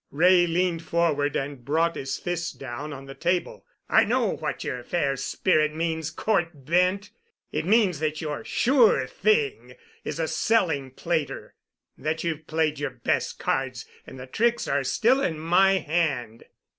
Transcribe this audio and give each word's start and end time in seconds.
Wray 0.09 0.47
leaned 0.47 0.81
forward 0.81 1.35
and 1.35 1.63
brought 1.63 1.95
his 1.95 2.17
fist 2.17 2.59
down 2.59 2.91
on 2.91 3.05
the 3.05 3.13
table. 3.13 3.67
"I 3.87 4.03
know 4.03 4.29
what 4.31 4.63
your 4.63 4.83
'fair 4.83 5.15
spirit' 5.15 5.75
means, 5.75 6.09
Cort 6.09 6.65
Bent. 6.65 7.11
It 7.51 7.65
means 7.67 7.99
that 7.99 8.19
your 8.19 8.43
'sure 8.43 9.05
thing' 9.05 9.75
is 10.03 10.19
a 10.19 10.27
'selling 10.27 10.89
plater'; 10.89 11.53
that 11.99 12.23
you've 12.23 12.47
played 12.47 12.79
your 12.79 12.89
best 12.89 13.37
cards 13.37 13.85
and 14.07 14.19
the 14.19 14.25
tricks 14.25 14.67
are 14.67 14.83
still 14.83 15.21
in 15.21 15.37
my 15.37 15.73
hand." 15.73 16.45